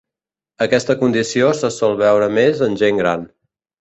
Aquesta 0.65 0.95
condició 1.01 1.51
se 1.59 1.71
sol 1.75 1.93
veure 2.01 2.31
més 2.39 2.65
en 2.69 2.79
gent 2.85 3.03
gran. 3.03 3.29